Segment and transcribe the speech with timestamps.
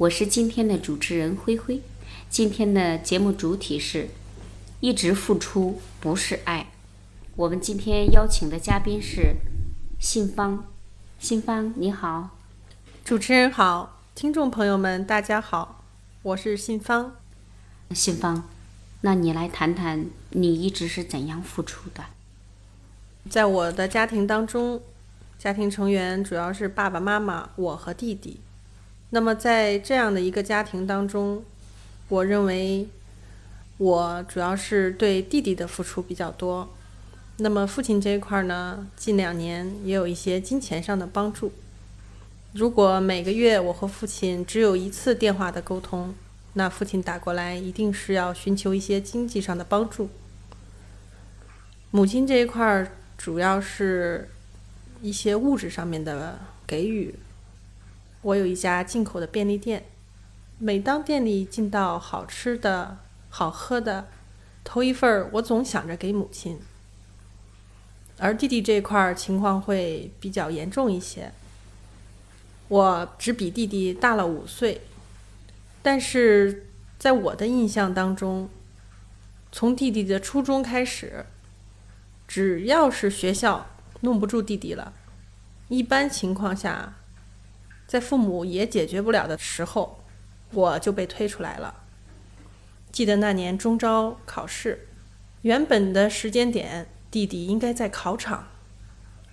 [0.00, 1.82] 我是今天的主持人灰灰，
[2.30, 4.08] 今天的节目主体是
[4.80, 6.68] “一直付出不是爱”。
[7.36, 9.36] 我们今天邀请的嘉宾是
[9.98, 10.64] 信芳，
[11.18, 12.30] 信芳你好，
[13.04, 15.84] 主持人好，听众朋友们大家好，
[16.22, 17.16] 我是信芳。
[17.90, 18.48] 信芳，
[19.02, 22.02] 那你来谈谈你一直是怎样付出的？
[23.28, 24.80] 在我的家庭当中，
[25.38, 28.40] 家庭成员主要是爸爸妈妈、我和弟弟。
[29.10, 31.44] 那么在这样的一个家庭当中，
[32.08, 32.86] 我认为
[33.78, 36.68] 我主要是对弟弟的付出比较多。
[37.38, 41.52] 那么父亲这一块呢，近两年也有一些金钱上的帮助。
[42.52, 46.14] 如果每个月我和父亲只有一次电话的沟通，
[46.52, 50.08] 那父亲打过来一定是要寻求一些经济上的帮助。
[51.90, 54.28] 母亲这一块主要是
[55.02, 57.14] 一些物质上面的给予。
[58.22, 59.86] 我有一家进口的便利店，
[60.58, 62.98] 每当店里进到好吃的、
[63.30, 64.08] 好喝的，
[64.62, 66.60] 头一份儿我总想着给母亲。
[68.18, 71.32] 而弟弟这块儿情况会比较严重一些，
[72.68, 74.82] 我只比弟弟大了五岁，
[75.80, 76.66] 但是
[76.98, 78.50] 在我的印象当中，
[79.50, 81.24] 从弟弟的初中开始，
[82.28, 83.66] 只要是学校
[84.02, 84.92] 弄不住弟弟了，
[85.68, 86.96] 一般情况下。
[87.90, 90.04] 在父母也解决不了的时候，
[90.52, 91.74] 我就被推出来了。
[92.92, 94.86] 记得那年中招考试，
[95.42, 98.46] 原本的时间点，弟弟应该在考场，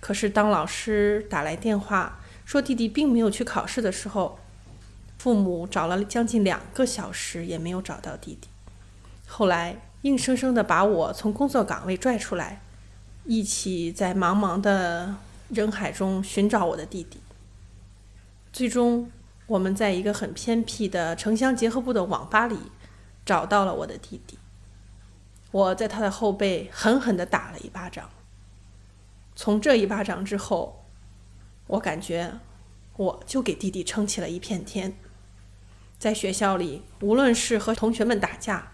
[0.00, 4.40] 可是当老师打来电话说弟弟并没有去考试的时候，
[5.18, 8.48] 父母找了将近两个小时也没有找到弟弟。
[9.28, 12.60] 后来硬生生的把我从工作岗位拽出来，
[13.24, 15.14] 一起在茫茫的
[15.50, 17.20] 人海中寻找我的弟弟。
[18.58, 19.08] 最终，
[19.46, 22.58] 我们在一个很偏僻的城乡结合部的网吧里
[23.24, 24.36] 找到了我的弟弟。
[25.52, 28.10] 我在他的后背狠狠地打了一巴掌。
[29.36, 30.84] 从这一巴掌之后，
[31.68, 32.40] 我感觉
[32.96, 34.98] 我就给弟弟撑起了一片天。
[35.96, 38.72] 在学校里，无论是和同学们打架，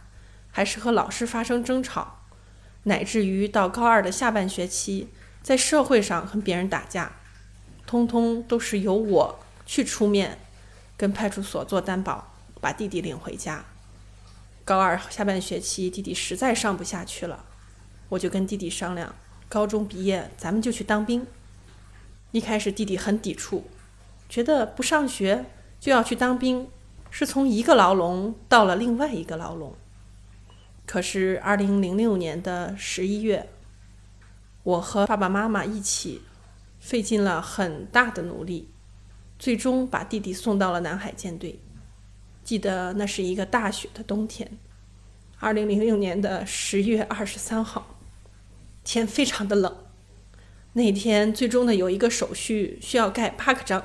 [0.50, 2.20] 还是和老师发生争吵，
[2.84, 5.08] 乃至于到高二的下半学期，
[5.42, 7.16] 在社会上和别人打架，
[7.84, 9.40] 通通都是由我。
[9.66, 10.38] 去出面，
[10.96, 13.64] 跟派出所做担保，把弟弟领回家。
[14.64, 17.44] 高二下半学期，弟弟实在上不下去了，
[18.08, 19.14] 我就跟弟弟商量，
[19.48, 21.26] 高中毕业咱们就去当兵。
[22.32, 23.68] 一开始弟弟很抵触，
[24.28, 25.44] 觉得不上学
[25.78, 26.68] 就要去当兵，
[27.10, 29.76] 是从一个牢笼到了另外一个牢笼。
[30.86, 33.48] 可是二零零六年的十一月，
[34.62, 36.22] 我和爸爸妈妈一起，
[36.80, 38.73] 费尽了很大的努力。
[39.38, 41.60] 最终把弟弟送到了南海舰队。
[42.42, 44.58] 记得那是一个大雪的冬天，
[45.38, 47.96] 二零零六年的十月二十三号，
[48.84, 49.74] 天非常的冷。
[50.74, 53.84] 那天最终呢有一个手续需要盖八个章，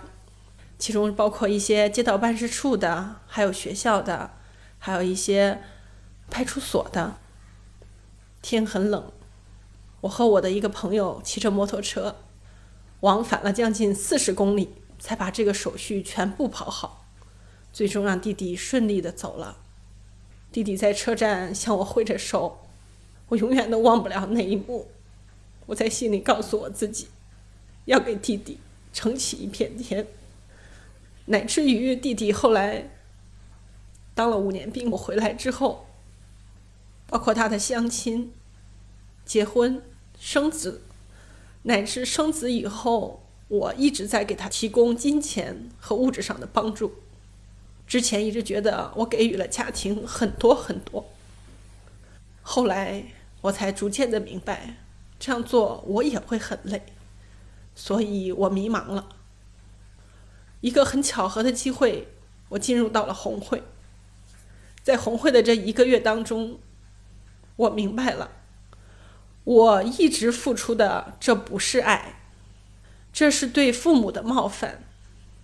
[0.78, 4.32] 其中包括一些街道办事处的，还有学校的，
[4.78, 5.62] 还有一些
[6.30, 7.18] 派出所的。
[8.42, 9.12] 天很冷，
[10.02, 12.16] 我和我的一个朋友骑着摩托车，
[13.02, 14.74] 往返了将近四十公里。
[15.00, 17.06] 才把这个手续全部跑好，
[17.72, 19.58] 最终让弟弟顺利的走了。
[20.52, 22.60] 弟弟在车站向我挥着手，
[23.30, 24.92] 我永远都忘不了那一幕。
[25.68, 27.08] 我在心里告诉我自己，
[27.86, 28.60] 要给弟弟
[28.92, 30.08] 撑起一片天。
[31.26, 32.90] 乃至于弟弟后来
[34.14, 35.86] 当了五年兵，我回来之后，
[37.08, 38.34] 包括他的相亲、
[39.24, 39.82] 结婚、
[40.20, 40.82] 生子，
[41.64, 43.24] 乃至生子以后。
[43.50, 46.94] 我一直在给他提供金钱和物质上的帮助，
[47.88, 51.10] 之前一直觉得我给予了家庭很多很多，
[52.44, 53.06] 后来
[53.42, 54.76] 我才逐渐的明白，
[55.20, 56.84] 这样做我也会很累，
[57.74, 59.10] 所以我迷茫了。
[60.62, 62.08] 一个很巧合的机会，
[62.50, 63.64] 我进入到了红会，
[64.84, 66.60] 在红会的这一个月当中，
[67.56, 68.30] 我明白了，
[69.44, 72.19] 我一直付出的这不是爱。
[73.12, 74.84] 这是对父母的冒犯，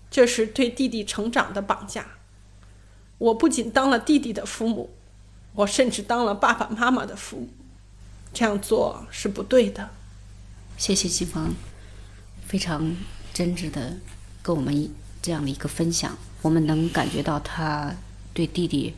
[0.10, 2.06] 这是对弟弟成长的绑架。
[3.18, 4.96] 我不仅当了弟弟的父母，
[5.54, 7.50] 我甚至当了爸爸妈妈的父母。
[8.34, 9.92] 这样做是不对的。
[10.78, 11.54] 谢谢新芳，
[12.46, 12.96] 非常
[13.34, 13.98] 真挚的
[14.42, 14.90] 跟我们
[15.22, 17.96] 这样的一个分享，我们能感觉到他
[18.34, 18.94] 对弟弟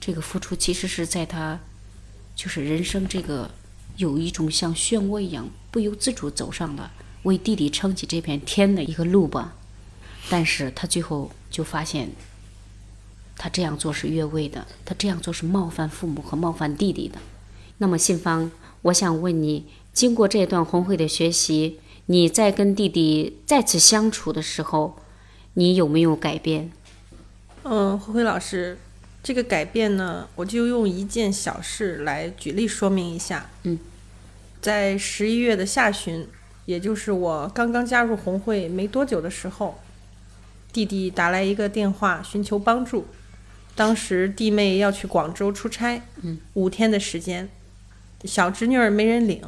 [0.00, 1.60] 这个付出，其实是在他
[2.34, 3.48] 就是人生这个
[3.96, 6.90] 有一种像漩涡一样不由自主走上了
[7.24, 9.54] 为弟弟撑起这片天的一个路吧。
[10.30, 12.10] 但是他最后就发现，
[13.36, 17.18] 他这样做是越位的，他这样做是冒犯父母和冒犯弟弟的。
[17.78, 18.50] 那么信芳。
[18.82, 24.96] 我想问你，经过这段红会的学习，你在跟弟弟再次相处的时候，
[25.54, 26.72] 你有没有改变？
[27.62, 28.76] 嗯，灰灰老师，
[29.22, 33.48] 这个改变呢，我就用一件小事来举例说明一下。
[33.62, 33.78] 嗯，
[34.60, 36.26] 在十一月的下旬，
[36.64, 39.80] 也就是我刚刚加入红会没多久的时候，
[40.72, 43.06] 弟弟打来一个电话寻求帮助。
[43.74, 47.48] 当时弟妹要去广州出差，嗯，五天的时间。
[48.24, 49.42] 小侄女儿没人领，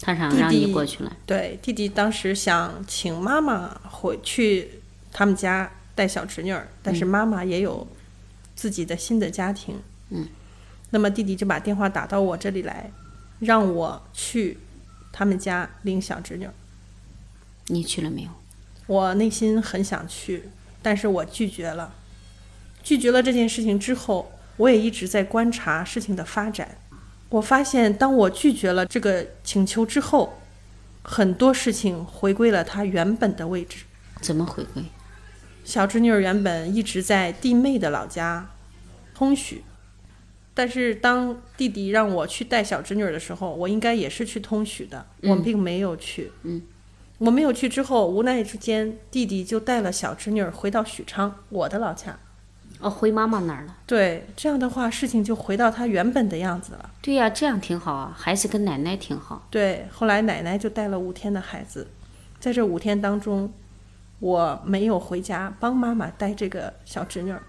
[0.00, 1.16] 他想让你过去了。
[1.26, 4.80] 对，弟弟当时想请妈妈回去
[5.12, 7.86] 他们家带小侄女儿，但是妈妈也有
[8.54, 9.74] 自己的新的家庭。
[10.10, 10.26] 嗯，
[10.90, 12.90] 那么弟弟就把电话打到我这里来，
[13.40, 14.56] 让我去
[15.12, 16.48] 他们家领小侄女。
[17.66, 18.30] 你去了没有？
[18.86, 20.48] 我内心很想去，
[20.80, 21.94] 但是我拒绝了。
[22.82, 26.78] 拒绝了这件事情之后，我也一直在观察事情的发展。
[27.28, 30.38] 我发现，当我拒绝了这个请求之后，
[31.02, 33.84] 很多事情回归了它原本的位置。
[34.22, 34.82] 怎么回归？
[35.64, 38.48] 小侄女原本一直在弟妹的老家
[39.14, 39.62] 通许，
[40.58, 45.06] 但是当弟弟让我去带小侄女儿的时候，我应该也是去通许的。
[45.22, 46.32] 我并没有去。
[46.42, 46.60] 嗯，
[47.18, 52.18] 我没有去之后，无奈之间，弟弟就带了小侄女儿回到许昌，我的老家。
[52.80, 53.76] 哦，回妈妈那儿了。
[53.86, 56.90] 对，这样的话，事情就回到他原本的样子了。
[57.00, 59.46] 对呀，这样挺好啊，孩子跟奶奶挺好。
[59.48, 61.86] 对，后来奶奶就带了五天的孩子，
[62.40, 63.52] 在这五天当中，
[64.18, 67.40] 我没有回家帮妈妈带这个小侄女儿，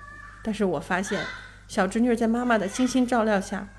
[0.44, 1.20] 但是我发现
[1.70, 3.70] 小侄女在妈妈的精心照料下，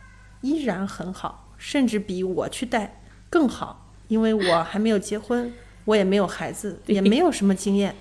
[0.42, 5.52] 依然很好，甚至比我去带更好，因为我还没有结婚，
[5.86, 7.96] 我也没有孩子，也没有什么经验。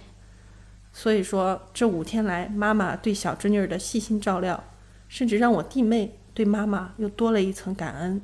[0.94, 4.63] 所以说，这五天来，妈妈对小侄女儿的细心照料，
[5.07, 8.21] 甚至让我弟妹对妈妈又多了一层感恩。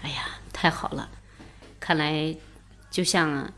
[0.00, 1.10] 哎呀，太好了！
[1.80, 2.36] 看来，
[2.88, 3.52] 就像，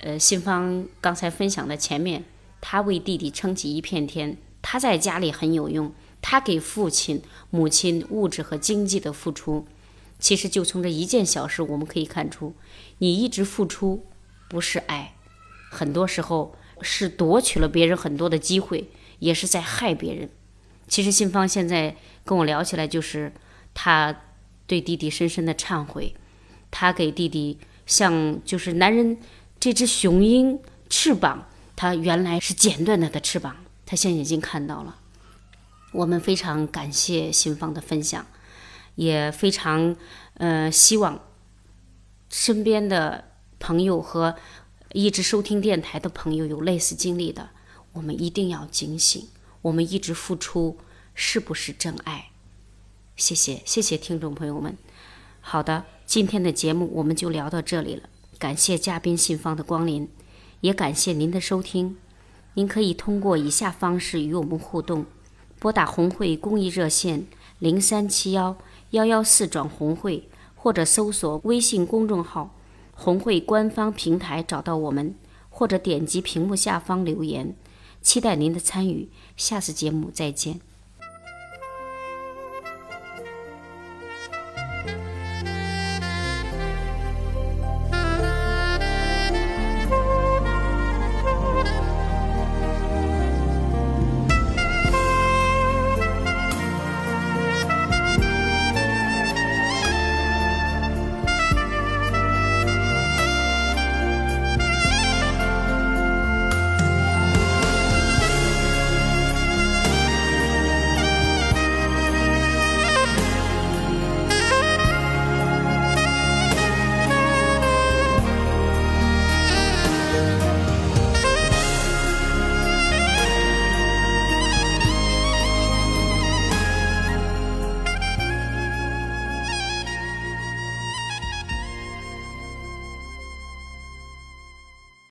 [0.00, 2.24] 呃，新芳刚才分享的前面，
[2.60, 9.66] 他为弟弟撑起一片天，他在家里很有用，他给父亲、母亲物质和经济的付出，
[10.18, 12.54] 其实就从这一件小事，我们可以看出，
[12.98, 14.06] 你一直付出
[14.48, 15.14] 不是爱，
[15.70, 16.54] 很多时候。
[16.80, 18.88] 是夺取了别人很多的机会，
[19.18, 20.30] 也是在害别人。
[20.86, 23.32] 其实信芳现在跟我聊起来，就是
[23.74, 24.14] 他
[24.64, 26.14] 对弟弟深深的忏悔。
[26.70, 29.18] 他给弟弟像就是男人
[29.58, 30.56] 这只雄鹰
[30.88, 34.97] 翅膀，他原来是剪断了的翅膀，他现在已经看到了。
[35.92, 38.26] 我们非常感谢信芳的分享，
[38.94, 39.96] 也非常
[40.34, 41.20] 呃希望
[42.28, 43.24] 身边的
[43.58, 44.36] 朋友和。
[44.94, 47.50] 一直收听电台的朋友有类似经历的，
[47.92, 49.28] 我们一定要警醒。
[49.60, 50.78] 我们一直付出
[51.14, 52.30] 是不是真爱？
[53.14, 54.78] 谢谢，谢谢听众朋友们。
[55.42, 58.08] 好的，今天的节目我们就聊到这里了。
[58.38, 60.08] 感谢嘉宾信芳的光临，
[60.62, 61.98] 也感谢您的收听。
[62.54, 65.04] 您可以通过以下方式与我们互动：
[65.58, 67.26] 拨打红会公益热线
[67.58, 68.56] 零三七幺
[68.90, 72.54] 幺幺四转红会，或者搜索微信公众号。
[72.94, 75.14] 红会官方平台找到我们，
[75.50, 77.54] 或者点击屏幕下方留言，
[78.02, 79.08] 期待您的参与。
[79.36, 80.67] 下次节目再见。